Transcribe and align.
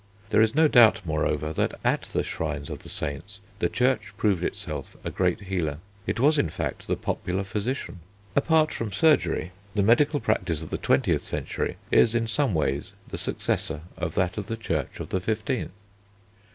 There 0.31 0.41
is 0.41 0.55
no 0.55 0.67
doubt, 0.67 1.05
moreover, 1.05 1.53
that 1.53 1.79
at 1.83 2.01
the 2.11 2.23
shrines 2.23 2.71
of 2.71 2.79
the 2.79 2.89
saints 2.89 3.39
the 3.59 3.69
Church 3.69 4.15
proved 4.17 4.43
itself 4.43 4.97
a 5.03 5.11
great 5.11 5.41
healer. 5.41 5.77
It 6.07 6.19
was 6.19 6.39
in 6.39 6.49
fact 6.49 6.87
the 6.87 6.95
popular 6.95 7.43
physician. 7.43 7.99
Apart 8.35 8.73
from 8.73 8.91
surgery, 8.91 9.51
the 9.75 9.83
medical 9.83 10.19
practice 10.19 10.63
of 10.63 10.69
the 10.71 10.79
twentieth 10.79 11.23
century 11.23 11.77
is 11.91 12.15
in 12.15 12.25
some 12.25 12.55
ways 12.55 12.93
the 13.09 13.17
successor 13.19 13.81
of 13.95 14.15
that 14.15 14.39
of 14.39 14.47
the 14.47 14.57
Church 14.57 14.99
of 14.99 15.09
the 15.09 15.19
fifteenth. 15.19 15.69